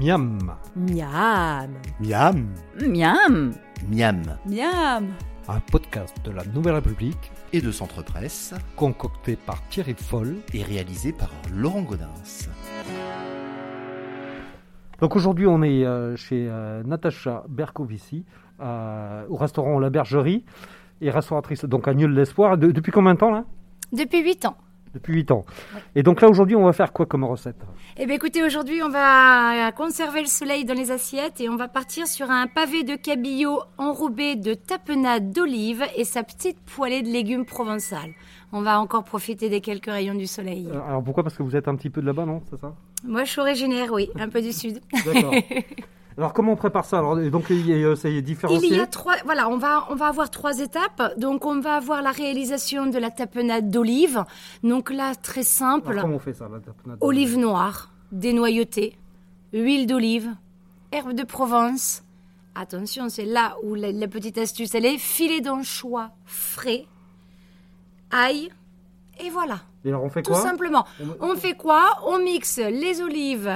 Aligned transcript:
Miam, 0.00 0.38
Miam. 0.76 1.70
Miam 2.00 2.46
Miam. 2.80 3.52
Miam 3.90 4.22
Miam. 4.46 5.06
un 5.48 5.60
podcast 5.70 6.14
de 6.24 6.30
la 6.30 6.44
Nouvelle 6.54 6.74
République 6.74 7.30
et 7.52 7.60
de 7.60 7.70
Centre 7.72 8.02
Presse 8.02 8.54
concocté 8.76 9.36
par 9.36 9.60
Thierry 9.68 9.94
Foll. 9.94 10.36
et 10.54 10.62
réalisé 10.62 11.12
par 11.12 11.30
Laurent 11.54 11.82
Godin. 11.82 12.08
Donc 15.00 15.14
aujourd'hui, 15.16 15.46
on 15.46 15.62
est 15.62 15.84
euh, 15.84 16.16
chez 16.16 16.46
euh, 16.48 16.82
Natacha 16.84 17.44
Bercovici, 17.48 18.24
euh, 18.60 19.24
au 19.28 19.36
restaurant 19.36 19.78
La 19.78 19.90
Bergerie, 19.90 20.44
et 21.00 21.10
restauratrice 21.10 21.64
donc 21.64 21.86
à 21.86 21.94
Nieul 21.94 22.12
l'Espoir. 22.12 22.58
De- 22.58 22.72
depuis 22.72 22.90
combien 22.92 23.14
de 23.14 23.18
temps 23.18 23.30
là? 23.30 23.44
Depuis 23.92 24.22
8 24.22 24.46
ans. 24.46 24.56
Depuis 24.98 25.14
8 25.14 25.30
ans. 25.30 25.44
Et 25.94 26.02
donc 26.02 26.20
là, 26.20 26.28
aujourd'hui, 26.28 26.56
on 26.56 26.64
va 26.64 26.72
faire 26.72 26.92
quoi 26.92 27.06
comme 27.06 27.22
recette? 27.22 27.54
Eh 27.96 28.06
bien 28.06 28.16
écoutez, 28.16 28.42
aujourd'hui 28.42 28.82
on 28.82 28.88
va 28.88 29.70
conserver 29.72 30.20
le 30.22 30.26
soleil 30.26 30.64
dans 30.64 30.74
les 30.74 30.90
assiettes 30.90 31.40
et 31.40 31.48
on 31.48 31.54
va 31.54 31.68
partir 31.68 32.08
sur 32.08 32.30
un 32.32 32.48
pavé 32.48 32.82
de 32.82 32.96
cabillaud 32.96 33.60
enrobé 33.76 34.34
de 34.34 34.54
tapenade 34.54 35.32
d'olive 35.32 35.84
et 35.96 36.02
sa 36.04 36.24
petite 36.24 36.58
poêlée 36.60 37.02
de 37.02 37.08
légumes 37.08 37.44
provençales. 37.44 38.10
On 38.52 38.60
va 38.62 38.80
encore 38.80 39.04
profiter 39.04 39.48
des 39.48 39.60
quelques 39.60 39.86
rayons 39.86 40.14
du 40.14 40.26
soleil. 40.26 40.68
Euh, 40.72 40.80
Alors 40.88 41.04
pourquoi? 41.04 41.22
Parce 41.22 41.36
que 41.36 41.44
vous 41.44 41.54
êtes 41.54 41.68
un 41.68 41.76
petit 41.76 41.90
peu 41.90 42.00
de 42.00 42.06
là-bas, 42.06 42.24
non? 42.26 42.42
C'est 42.50 42.58
ça? 42.58 42.74
Moi 43.04 43.22
je 43.22 43.30
suis 43.30 43.40
originaire, 43.40 43.92
oui, 43.92 44.10
un 44.18 44.28
peu 44.28 44.42
du 44.42 44.52
sud. 44.52 44.80
D'accord. 45.04 45.34
Alors 46.18 46.32
comment 46.32 46.52
on 46.52 46.56
prépare 46.56 46.84
ça 46.84 46.98
Alors 46.98 47.16
donc 47.30 47.48
euh, 47.50 47.94
c'est 47.94 48.20
différencié 48.22 48.68
Il 48.68 48.76
y 48.76 48.80
a 48.80 48.86
trois, 48.86 49.14
voilà, 49.24 49.48
on 49.48 49.56
va, 49.56 49.86
on 49.90 49.94
va 49.94 50.06
avoir 50.08 50.30
trois 50.30 50.58
étapes. 50.58 51.14
Donc 51.16 51.46
on 51.46 51.60
va 51.60 51.76
avoir 51.76 52.02
la 52.02 52.10
réalisation 52.10 52.86
de 52.86 52.98
la 52.98 53.10
tapenade 53.10 53.70
d'olive. 53.70 54.24
Donc 54.64 54.90
là, 54.90 55.14
très 55.14 55.44
simple. 55.44 55.90
Alors, 55.92 56.02
comment 56.02 56.16
on 56.16 56.18
fait 56.18 56.32
ça 56.34 56.48
la 56.52 56.58
tapenade 56.58 56.98
Olive 57.00 57.38
noire, 57.38 57.92
dénoyautée, 58.10 58.98
huile 59.52 59.86
d'olive, 59.86 60.34
herbe 60.90 61.12
de 61.12 61.22
Provence. 61.22 62.02
Attention, 62.56 63.08
c'est 63.08 63.24
là 63.24 63.54
où 63.62 63.76
la, 63.76 63.92
la 63.92 64.08
petite 64.08 64.38
astuce 64.38 64.74
elle 64.74 64.86
est. 64.86 64.98
Filet 64.98 65.40
d'anchois 65.40 66.10
frais, 66.26 66.86
ail, 68.10 68.50
et 69.24 69.30
voilà. 69.30 69.60
Et 69.84 69.88
alors 69.90 70.02
on 70.02 70.10
fait 70.10 70.22
Tout 70.22 70.32
quoi 70.32 70.40
simplement. 70.40 70.84
On- 71.20 71.30
On 71.32 71.36
fait 71.36 71.54
quoi 71.56 71.84
On 72.08 72.18
mixe 72.18 72.58
les 72.58 73.00
olives, 73.00 73.48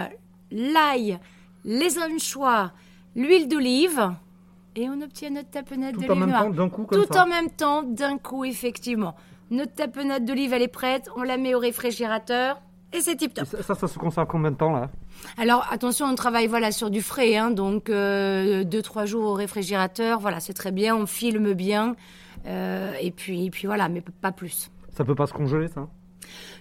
l'ail, 0.53 1.19
les 1.65 1.99
anchois, 1.99 2.73
l'huile 3.15 3.49
d'olive, 3.49 4.13
et 4.75 4.89
on 4.89 5.01
obtient 5.03 5.31
notre 5.31 5.51
tapenade 5.51 5.95
Tout 5.95 6.05
en 6.05 6.07
d'olive 6.17 6.27
même 6.27 6.33
temps, 6.33 6.51
d'un 6.51 6.69
coup 6.69 6.85
comme 6.85 7.05
Tout 7.05 7.13
ça 7.13 7.25
en 7.25 7.29
même 7.29 7.51
temps, 7.51 7.83
d'un 7.83 8.19
coup, 8.19 8.45
effectivement. 8.45 9.15
Notre 9.51 9.75
tapenade 9.75 10.25
d'olive, 10.25 10.55
elle 10.55 10.63
est 10.63 10.69
prête. 10.69 11.11
On 11.15 11.23
la 11.23 11.37
met 11.37 11.55
au 11.55 11.59
réfrigérateur. 11.59 12.61
Et 12.95 13.01
c'est 13.01 13.17
tip 13.17 13.33
top. 13.33 13.47
ça, 13.47 13.63
ça, 13.63 13.75
ça 13.75 13.89
se 13.89 13.99
conserve 13.99 14.27
combien 14.27 14.51
de 14.51 14.57
temps 14.57 14.73
là? 14.73 14.91
Alors 15.39 15.67
attention, 15.71 16.07
on 16.07 16.15
travaille 16.15 16.47
voilà 16.47 16.73
sur 16.73 16.91
du 16.91 17.01
frais, 17.01 17.37
hein, 17.37 17.51
donc 17.51 17.89
euh, 17.89 18.65
deux 18.65 18.83
trois 18.83 19.07
jours 19.07 19.25
au 19.25 19.35
réfrigérateur, 19.35 20.21
voilà, 20.21 20.41
c'est 20.41 20.53
très 20.53 20.73
bien, 20.73 20.95
on 20.95 21.07
filme 21.07 21.55
bien, 21.55 21.97
euh, 22.47 22.93
et 23.01 23.11
puis 23.11 23.47
et 23.47 23.51
puis 23.51 23.67
voilà, 23.67 23.89
mais 23.89 24.03
pas 24.03 24.33
plus. 24.33 24.71
Ça 24.91 25.05
peut 25.05 25.15
pas 25.15 25.27
se 25.27 25.33
congeler 25.33 25.69
ça? 25.69 25.89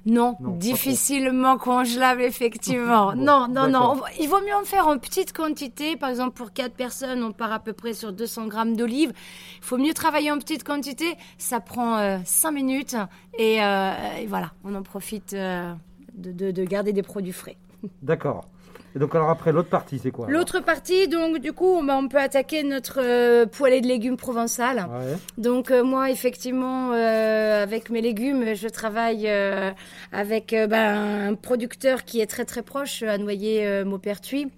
Non, 0.06 0.36
difficilement 0.58 1.58
congelable 1.58 2.22
effectivement. 2.22 3.12
Bon, 3.16 3.22
non, 3.24 3.48
non, 3.48 3.68
non. 3.70 4.02
Il 4.20 4.28
vaut 4.28 4.40
mieux 4.42 4.56
en 4.60 4.64
faire 4.66 4.88
en 4.88 4.98
petite 4.98 5.34
quantité. 5.34 5.96
Par 5.96 6.10
exemple, 6.10 6.34
pour 6.36 6.52
quatre 6.54 6.74
personnes, 6.74 7.24
on 7.24 7.32
part 7.32 7.52
à 7.52 7.60
peu 7.60 7.74
près 7.74 7.94
sur 7.94 8.12
200 8.12 8.48
grammes 8.48 8.76
d'olives. 8.76 9.12
Il 9.60 9.64
faut 9.66 9.78
mieux 9.78 9.94
travailler 9.94 10.32
en 10.32 10.38
petite 10.40 10.64
quantité. 10.64 11.16
Ça 11.38 11.60
prend 11.60 11.98
euh, 11.98 12.18
cinq 12.26 12.52
minutes 12.52 12.96
et, 13.38 13.62
euh, 13.64 13.92
et 14.20 14.26
voilà, 14.26 14.52
on 14.64 14.74
en 14.76 14.84
profite 14.84 15.34
euh, 15.34 15.74
de, 16.16 16.32
de- 16.32 16.52
de 16.52 16.64
garder 16.64 16.94
des 16.94 17.04
produits 17.04 17.32
frais. 17.34 17.58
D'accord. 18.02 18.46
Et 18.95 19.00
donc 19.00 19.16
alors 19.16 19.30
après 19.30 19.52
l'autre 19.52 19.70
partie 19.70 20.00
c'est 20.00 20.11
quoi 20.11 20.28
L'autre 20.30 20.59
partie, 20.59 21.08
donc 21.08 21.39
du 21.39 21.53
coup, 21.53 21.66
on, 21.67 21.88
on 21.89 22.08
peut 22.08 22.20
attaquer 22.20 22.64
notre 22.64 23.00
euh, 23.02 23.45
poêlée 23.45 23.81
de 23.81 23.88
légumes 23.88 24.17
provençal. 24.17 24.78
Ouais. 24.78 25.17
Donc 25.38 25.72
euh, 25.72 25.84
moi, 25.84 26.12
effectivement, 26.12 26.91
euh, 26.94 27.63
avec 27.63 27.90
mes 27.90 28.01
légumes, 28.01 28.53
je 28.53 28.68
travaille 28.68 29.28
euh, 29.28 29.72
avec 30.12 30.51
ben, 30.51 31.30
un 31.30 31.35
producteur 31.35 32.03
qui 32.06 32.19
est 32.22 32.28
très 32.28 32.46
très 32.46 32.63
proche 32.63 33.03
à 33.03 33.18
Noyer-Maupertuis. 33.18 34.51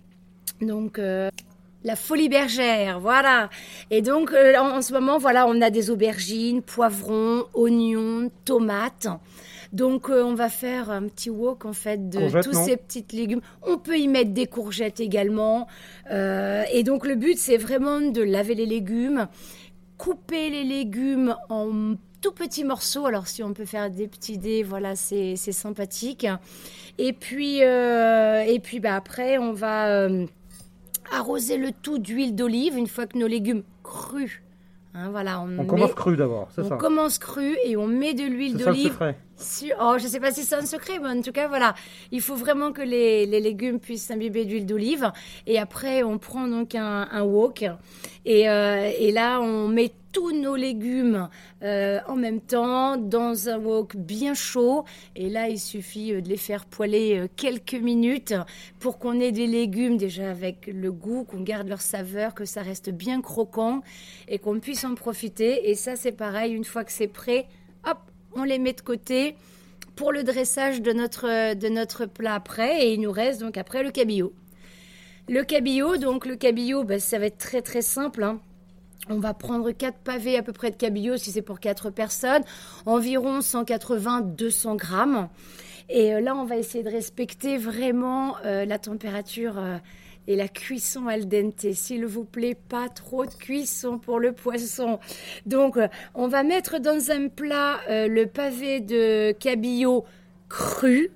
Donc 0.61 0.99
euh, 0.99 1.29
la 1.83 1.95
folie 1.95 2.29
bergère, 2.29 2.99
voilà. 2.99 3.49
Et 3.91 4.01
donc 4.01 4.31
euh, 4.31 4.55
en, 4.57 4.77
en 4.77 4.81
ce 4.81 4.93
moment, 4.93 5.17
voilà, 5.17 5.47
on 5.47 5.61
a 5.61 5.69
des 5.69 5.89
aubergines, 5.89 6.61
poivrons, 6.61 7.45
oignons, 7.53 8.31
tomates. 8.45 9.07
Donc 9.73 10.09
euh, 10.09 10.23
on 10.23 10.35
va 10.35 10.49
faire 10.49 10.91
un 10.91 11.07
petit 11.07 11.29
wok 11.29 11.65
en 11.65 11.73
fait 11.73 12.09
de 12.09 12.19
Courgettes, 12.19 12.43
tous 12.43 12.53
ces 12.53 12.77
petits 12.77 13.05
légumes. 13.11 13.41
On 13.63 13.77
peut 13.77 13.97
y 13.97 14.07
mettre 14.07 14.31
des 14.31 14.45
courgettes 14.45 14.99
également. 14.99 15.67
Euh, 16.11 16.63
et 16.71 16.83
donc 16.83 17.05
le 17.05 17.15
but 17.15 17.37
c'est 17.37 17.57
vraiment 17.57 17.99
de 17.99 18.21
laver 18.21 18.55
les 18.55 18.67
légumes, 18.67 19.27
couper 19.97 20.49
les 20.51 20.63
légumes 20.63 21.35
en 21.49 21.95
tout 22.21 22.31
petits 22.31 22.63
morceaux. 22.63 23.07
Alors 23.07 23.27
si 23.27 23.43
on 23.43 23.53
peut 23.53 23.65
faire 23.65 23.89
des 23.89 24.07
petits 24.07 24.37
dés, 24.37 24.61
voilà, 24.61 24.95
c'est 24.95 25.35
c'est 25.37 25.51
sympathique. 25.51 26.27
Et 26.99 27.11
puis 27.11 27.57
et 27.57 28.59
puis 28.61 28.79
bah 28.79 28.95
après 28.95 29.39
on 29.39 29.53
va 29.53 30.07
arroser 31.13 31.57
le 31.57 31.71
tout 31.81 31.99
d'huile 31.99 32.35
d'olive 32.35 32.77
une 32.77 32.87
fois 32.87 33.05
que 33.07 33.17
nos 33.17 33.27
légumes 33.27 33.63
crus. 33.83 34.41
Hein, 34.95 35.09
voilà, 35.09 35.39
on, 35.39 35.43
On 35.45 35.47
met- 35.47 35.65
commence 35.67 35.93
cru 35.93 36.15
d'abord, 36.15 36.49
c'est 36.53 36.61
on 36.61 36.69
ça 36.69 36.75
commence 36.77 37.17
cru 37.17 37.55
et 37.65 37.75
on 37.77 37.87
met 37.87 38.13
de 38.13 38.23
l'huile 38.23 38.57
d'olive 38.57 38.97
Oh, 39.81 39.95
je 39.97 40.07
sais 40.07 40.19
pas 40.19 40.31
si 40.31 40.43
c'est 40.43 40.55
un 40.55 40.65
secret, 40.65 40.99
mais 40.99 41.09
en 41.09 41.21
tout 41.21 41.31
cas, 41.31 41.47
voilà. 41.47 41.73
Il 42.11 42.21
faut 42.21 42.35
vraiment 42.35 42.71
que 42.71 42.81
les, 42.81 43.25
légumes 43.25 43.79
puissent 43.79 44.05
s'imbiber 44.05 44.45
d'huile 44.45 44.65
d'olive. 44.65 45.11
Et 45.47 45.59
après, 45.59 46.03
on 46.03 46.17
prend 46.17 46.47
donc 46.47 46.75
un, 46.75 47.23
wok. 47.23 47.65
Et, 48.25 48.49
euh, 48.49 48.91
et 48.97 49.11
là, 49.11 49.41
on 49.41 49.67
met 49.67 49.91
tous 50.11 50.31
nos 50.31 50.55
légumes 50.55 51.27
euh, 51.63 51.99
en 52.07 52.15
même 52.15 52.39
temps 52.39 52.97
dans 52.97 53.49
un 53.49 53.57
wok 53.57 53.97
bien 53.97 54.35
chaud. 54.35 54.85
Et 55.15 55.29
là, 55.29 55.49
il 55.49 55.59
suffit 55.59 56.13
euh, 56.13 56.21
de 56.21 56.29
les 56.29 56.37
faire 56.37 56.65
poêler 56.65 57.25
quelques 57.35 57.73
minutes 57.73 58.35
pour 58.79 58.99
qu'on 58.99 59.19
ait 59.19 59.31
des 59.31 59.47
légumes 59.47 59.97
déjà 59.97 60.29
avec 60.29 60.67
le 60.67 60.91
goût, 60.91 61.23
qu'on 61.23 61.41
garde 61.41 61.67
leur 61.67 61.81
saveur, 61.81 62.35
que 62.35 62.45
ça 62.45 62.61
reste 62.61 62.91
bien 62.91 63.21
croquant 63.21 63.81
et 64.27 64.37
qu'on 64.37 64.59
puisse 64.59 64.85
en 64.85 64.93
profiter. 64.93 65.69
Et 65.69 65.75
ça, 65.75 65.95
c'est 65.95 66.11
pareil, 66.11 66.53
une 66.53 66.65
fois 66.65 66.83
que 66.83 66.91
c'est 66.91 67.07
prêt, 67.07 67.47
hop, 67.85 67.97
on 68.35 68.43
les 68.43 68.59
met 68.59 68.73
de 68.73 68.81
côté 68.81 69.35
pour 69.95 70.11
le 70.11 70.23
dressage 70.23 70.81
de 70.81 70.91
notre, 70.91 71.53
de 71.53 71.69
notre 71.69 72.05
plat 72.05 72.35
après. 72.35 72.85
Et 72.85 72.93
il 72.93 73.01
nous 73.01 73.11
reste 73.11 73.41
donc 73.41 73.57
après 73.57 73.83
le 73.83 73.91
cabillaud. 73.91 74.33
Le 75.29 75.43
cabillaud, 75.43 75.97
donc 75.97 76.25
le 76.25 76.35
cabillaud, 76.35 76.83
ben, 76.83 76.99
ça 76.99 77.19
va 77.19 77.27
être 77.27 77.37
très 77.37 77.61
très 77.61 77.81
simple. 77.81 78.23
hein. 78.23 78.39
On 79.09 79.19
va 79.19 79.33
prendre 79.33 79.71
quatre 79.71 79.97
pavés 79.99 80.37
à 80.37 80.43
peu 80.43 80.53
près 80.53 80.71
de 80.71 80.75
cabillaud 80.77 81.17
si 81.17 81.31
c'est 81.31 81.41
pour 81.41 81.59
quatre 81.59 81.89
personnes, 81.89 82.43
environ 82.85 83.39
180-200 83.39 84.77
grammes. 84.77 85.29
Et 85.89 86.13
euh, 86.13 86.21
là, 86.21 86.35
on 86.35 86.45
va 86.45 86.57
essayer 86.57 86.83
de 86.83 86.89
respecter 86.89 87.57
vraiment 87.57 88.37
euh, 88.45 88.65
la 88.65 88.79
température 88.79 89.57
euh, 89.57 89.77
et 90.27 90.35
la 90.35 90.47
cuisson 90.47 91.07
al 91.07 91.27
dente. 91.27 91.71
S'il 91.73 92.05
vous 92.05 92.23
plaît, 92.23 92.55
pas 92.55 92.89
trop 92.89 93.25
de 93.25 93.33
cuisson 93.33 93.97
pour 93.99 94.19
le 94.19 94.31
poisson. 94.31 94.99
Donc, 95.45 95.77
euh, 95.77 95.87
on 96.13 96.27
va 96.27 96.43
mettre 96.43 96.79
dans 96.79 97.11
un 97.11 97.27
plat 97.27 97.79
euh, 97.89 98.07
le 98.07 98.27
pavé 98.27 98.79
de 98.79 99.31
cabillaud 99.33 100.05
cru. 100.49 101.11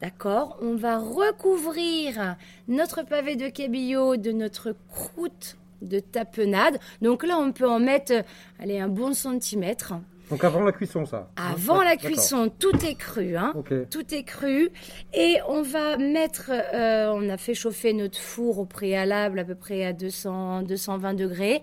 D'accord? 0.00 0.58
On 0.60 0.74
va 0.74 0.98
recouvrir 0.98 2.36
notre 2.68 3.04
pavé 3.04 3.36
de 3.36 3.48
cabillaud 3.48 4.16
de 4.16 4.32
notre 4.32 4.74
croûte 4.90 5.56
de 5.80 6.00
tapenade. 6.00 6.78
Donc 7.00 7.24
là, 7.24 7.38
on 7.38 7.52
peut 7.52 7.68
en 7.68 7.80
mettre, 7.80 8.12
euh, 8.12 8.22
allez, 8.58 8.78
un 8.78 8.88
bon 8.88 9.14
centimètre. 9.14 9.94
Donc 10.32 10.44
avant 10.44 10.62
la 10.62 10.72
cuisson 10.72 11.04
ça 11.06 11.30
Avant 11.36 11.80
Hein 11.80 11.84
la 11.84 11.90
D'accord. 11.96 12.10
cuisson, 12.10 12.50
tout 12.58 12.74
est 12.84 12.94
cru. 12.94 13.36
Hein 13.36 13.52
tout 13.90 14.14
est 14.14 14.24
cru 14.24 14.70
et 15.14 15.36
on 15.46 15.62
va 15.62 15.96
mettre, 15.98 16.50
euh, 16.50 17.12
on 17.14 17.28
a 17.28 17.36
fait 17.36 17.54
chauffer 17.54 17.92
notre 17.92 18.18
four 18.18 18.58
au 18.58 18.64
préalable 18.64 19.38
à 19.38 19.44
peu 19.44 19.54
près 19.54 19.84
à 19.84 19.92
200, 19.92 20.62
220 20.62 21.14
degrés 21.14 21.62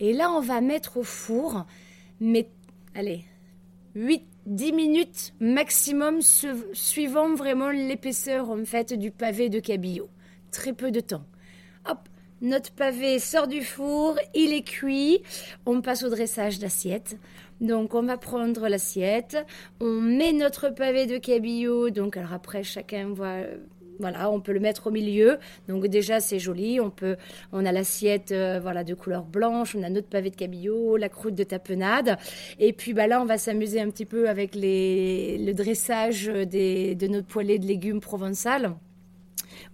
et 0.00 0.12
là 0.12 0.30
on 0.30 0.40
va 0.40 0.60
mettre 0.60 0.96
au 0.96 1.02
four, 1.02 1.66
mais 2.20 2.48
allez, 2.94 3.24
8, 3.96 4.22
10 4.46 4.72
minutes 4.72 5.34
maximum 5.40 6.22
su- 6.22 6.48
suivant 6.72 7.34
vraiment 7.34 7.70
l'épaisseur 7.70 8.50
en 8.50 8.64
fait 8.64 8.92
du 8.94 9.10
pavé 9.10 9.48
de 9.48 9.58
cabillaud. 9.60 10.08
Très 10.52 10.72
peu 10.72 10.90
de 10.92 11.00
temps. 11.00 11.24
Hop, 11.90 11.98
notre 12.40 12.72
pavé 12.72 13.18
sort 13.18 13.46
du 13.46 13.62
four, 13.62 14.18
il 14.34 14.52
est 14.52 14.66
cuit, 14.66 15.22
on 15.66 15.80
passe 15.80 16.02
au 16.02 16.10
dressage 16.10 16.58
d'assiette. 16.58 17.16
Donc 17.60 17.94
on 17.94 18.02
va 18.02 18.16
prendre 18.16 18.68
l'assiette, 18.68 19.38
on 19.80 20.00
met 20.00 20.32
notre 20.32 20.68
pavé 20.68 21.06
de 21.06 21.18
cabillaud, 21.18 21.90
donc 21.90 22.16
alors 22.16 22.32
après 22.32 22.62
chacun 22.64 23.10
voit 23.14 23.26
euh, 23.26 23.56
voilà, 24.00 24.30
on 24.30 24.40
peut 24.40 24.52
le 24.52 24.58
mettre 24.58 24.88
au 24.88 24.90
milieu. 24.90 25.38
Donc 25.68 25.86
déjà 25.86 26.18
c'est 26.18 26.40
joli, 26.40 26.80
on 26.80 26.90
peut 26.90 27.16
on 27.52 27.64
a 27.64 27.70
l'assiette 27.70 28.32
euh, 28.32 28.58
voilà 28.60 28.82
de 28.82 28.94
couleur 28.94 29.22
blanche, 29.24 29.76
on 29.76 29.82
a 29.84 29.88
notre 29.88 30.08
pavé 30.08 30.30
de 30.30 30.36
cabillaud, 30.36 30.96
la 30.96 31.08
croûte 31.08 31.36
de 31.36 31.44
tapenade 31.44 32.18
et 32.58 32.72
puis 32.72 32.92
bah 32.92 33.06
là 33.06 33.22
on 33.22 33.24
va 33.24 33.38
s'amuser 33.38 33.80
un 33.80 33.88
petit 33.88 34.06
peu 34.06 34.28
avec 34.28 34.54
les 34.56 35.38
le 35.38 35.54
dressage 35.54 36.26
de 36.26 37.06
notre 37.06 37.28
poêlée 37.28 37.58
de 37.58 37.66
légumes 37.66 38.00
provençal. 38.00 38.74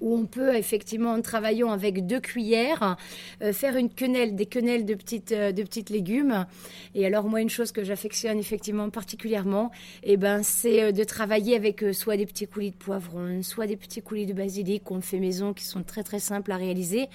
Où 0.00 0.16
on 0.16 0.26
peut 0.26 0.54
effectivement 0.56 1.12
en 1.12 1.20
travaillant 1.20 1.70
avec 1.70 2.06
deux 2.06 2.20
cuillères 2.20 2.96
euh, 3.42 3.52
faire 3.52 3.76
une 3.76 3.90
quenelle, 3.90 4.34
des 4.34 4.46
quenelles 4.46 4.84
de 4.84 4.94
petites 4.94 5.32
euh, 5.32 5.52
de 5.52 5.62
petites 5.62 5.90
légumes. 5.90 6.46
Et 6.94 7.06
alors 7.06 7.24
moi 7.24 7.40
une 7.40 7.50
chose 7.50 7.72
que 7.72 7.84
j'affectionne 7.84 8.38
effectivement 8.38 8.90
particulièrement, 8.90 9.70
et 10.02 10.12
eh 10.12 10.16
ben 10.16 10.42
c'est 10.42 10.82
euh, 10.82 10.92
de 10.92 11.04
travailler 11.04 11.56
avec 11.56 11.84
soit 11.92 12.16
des 12.16 12.26
petits 12.26 12.46
coulis 12.46 12.70
de 12.70 12.76
poivron, 12.76 13.42
soit 13.42 13.66
des 13.66 13.76
petits 13.76 14.02
coulis 14.02 14.26
de 14.26 14.32
basilic 14.32 14.84
qu'on 14.84 15.00
fait 15.00 15.18
maison 15.18 15.52
qui 15.52 15.64
sont 15.64 15.82
très 15.82 16.02
très 16.02 16.18
simples 16.18 16.52
à 16.52 16.56
réaliser 16.56 17.08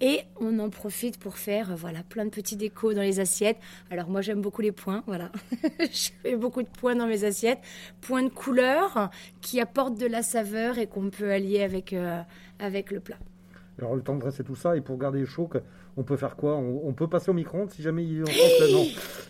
et 0.00 0.20
on 0.40 0.58
en 0.58 0.70
profite 0.70 1.18
pour 1.18 1.36
faire 1.36 1.76
voilà 1.76 2.02
plein 2.02 2.24
de 2.24 2.30
petits 2.30 2.56
décos 2.56 2.94
dans 2.94 3.02
les 3.02 3.20
assiettes. 3.20 3.58
Alors 3.90 4.08
moi 4.08 4.20
j'aime 4.20 4.40
beaucoup 4.40 4.62
les 4.62 4.72
points, 4.72 5.02
voilà. 5.06 5.30
je 5.80 6.10
fais 6.22 6.36
beaucoup 6.36 6.62
de 6.62 6.68
points 6.68 6.94
dans 6.94 7.06
mes 7.06 7.24
assiettes, 7.24 7.60
points 8.00 8.22
de 8.22 8.28
couleur 8.28 9.10
qui 9.40 9.60
apportent 9.60 9.98
de 9.98 10.06
la 10.06 10.22
saveur 10.22 10.78
et 10.78 10.86
qu'on 10.86 11.10
peut 11.10 11.30
allier 11.30 11.62
avec 11.62 11.75
euh, 11.92 12.20
avec 12.58 12.90
le 12.90 13.00
plat. 13.00 13.16
Alors 13.78 13.94
le 13.94 14.02
temps 14.02 14.14
de 14.14 14.20
dresser 14.20 14.42
tout 14.42 14.56
ça 14.56 14.76
et 14.76 14.80
pour 14.80 14.96
garder 14.96 15.24
chaud, 15.26 15.50
on 15.98 16.02
peut 16.02 16.16
faire 16.16 16.36
quoi? 16.36 16.56
On, 16.56 16.92
peut 16.92 17.08
passer 17.08 17.30
au 17.30 17.34
micro-ondes 17.34 17.70
si 17.70 17.82
jamais 17.82 18.04
il 18.04 18.22
est 18.22 18.72
non. 18.72 18.86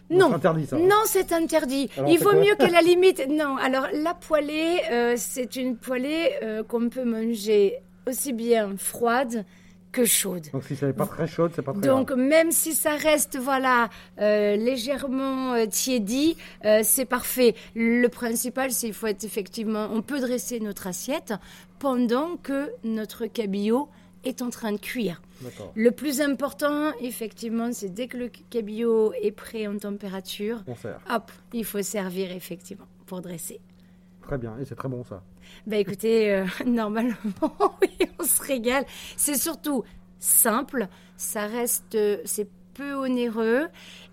Non, 0.09 0.29
c'est 0.29 0.35
interdit 0.37 0.67
ça. 0.67 0.79
Non, 0.79 1.03
c'est 1.05 1.33
interdit. 1.33 1.91
il 2.07 2.19
vaut 2.19 2.35
mieux 2.35 2.55
que 2.57 2.71
la 2.71 2.81
limite. 2.81 3.27
Non, 3.29 3.57
alors 3.57 3.87
la 3.93 4.15
poêlée, 4.15 4.81
euh, 4.93 5.15
c'est 5.17 5.57
une 5.57 5.77
poêlée 5.77 6.31
euh, 6.43 6.63
qu'on 6.63 6.89
peut 6.89 7.05
manger 7.05 7.79
aussi 8.07 8.33
bien 8.33 8.77
froide 8.77 9.45
que 9.93 10.05
chaude. 10.05 10.47
Donc 10.53 10.65
si 10.65 10.77
ça 10.77 10.87
n'est 10.87 10.93
pas 10.93 11.07
très 11.07 11.27
chaude, 11.27 11.53
c'est 11.55 11.63
pas 11.63 11.73
très 11.73 11.81
Donc 11.81 12.13
même 12.13 12.51
si 12.51 12.75
ça 12.75 12.97
reste 12.97 13.39
voilà 13.39 13.89
légèrement 14.19 15.67
tiédi, 15.69 16.37
c'est 16.83 17.07
parfait. 17.07 17.55
Le 17.75 18.09
principal, 18.09 18.73
c'est 18.73 18.89
qu'il 18.89 18.95
faut 18.95 19.07
être 19.07 19.25
effectivement, 19.25 19.89
on 19.93 20.03
peut 20.03 20.21
dresser 20.21 20.61
notre 20.61 20.87
assiette 20.87 21.35
pendant 21.79 22.37
que 22.37 22.71
notre 22.85 23.27
cabillaud 23.27 23.89
est 24.25 24.43
en 24.43 24.51
train 24.51 24.73
de 24.73 24.79
cuire. 24.79 25.23
Le 25.75 25.91
plus 25.91 26.21
important, 26.21 26.93
effectivement, 27.01 27.73
c'est 27.73 27.91
dès 27.91 28.09
que 28.09 28.17
le 28.17 28.31
cabillaud 28.51 29.13
est 29.23 29.33
prêt 29.33 29.67
en 29.67 29.79
température, 29.79 30.65
hop, 31.11 31.33
il 31.53 31.65
faut 31.65 31.83
servir 31.83 32.33
effectivement 32.33 32.87
pour 33.07 33.21
dresser. 33.21 33.61
Très 34.23 34.39
bien, 34.39 34.57
et 34.61 34.65
c'est 34.65 34.75
très 34.75 34.89
bon 34.89 35.05
ça. 35.05 35.23
Ben 35.67 35.79
écoutez, 35.79 36.33
euh, 36.33 36.47
normalement, 36.67 37.15
oui, 37.83 37.91
on 38.01 38.06
se 38.27 38.43
régale. 38.43 38.85
C'est 39.17 39.37
surtout 39.37 39.85
simple, 40.19 40.89
ça 41.17 41.47
reste, 41.47 41.97
c'est 42.25 42.49
peu 42.75 42.95
onéreux 42.95 43.69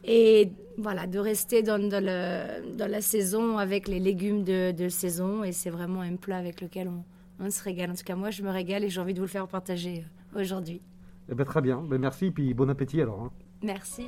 et 0.06 0.51
voilà, 0.77 1.06
de 1.06 1.19
rester 1.19 1.62
dans, 1.63 1.80
dans, 1.89 2.04
le, 2.04 2.75
dans 2.77 2.89
la 2.89 3.01
saison 3.01 3.57
avec 3.57 3.88
les 3.88 4.00
légumes 4.00 4.44
de, 4.44 4.71
de 4.71 4.89
saison 4.89 5.44
et 5.44 5.51
c'est 5.51 5.69
vraiment 5.69 6.01
un 6.01 6.15
plat 6.15 6.38
avec 6.38 6.62
lequel 6.62 6.88
on, 6.88 7.04
on 7.39 7.50
se 7.50 7.62
régale. 7.62 7.92
En 7.92 7.95
tout 7.95 8.04
cas, 8.04 8.15
moi, 8.15 8.31
je 8.31 8.42
me 8.42 8.50
régale 8.50 8.83
et 8.83 8.89
j'ai 8.89 9.01
envie 9.01 9.13
de 9.13 9.19
vous 9.19 9.25
le 9.25 9.31
faire 9.31 9.48
partager 9.48 10.06
euh, 10.36 10.42
aujourd'hui. 10.42 10.81
Eh 11.30 11.36
ben, 11.36 11.45
très 11.45 11.62
bien. 11.62 11.81
Ben, 11.81 12.00
merci, 12.00 12.31
puis 12.31 12.54
bon 12.54 12.69
appétit 12.69 13.01
alors. 13.01 13.21
Hein. 13.21 13.31
Merci. 13.62 14.07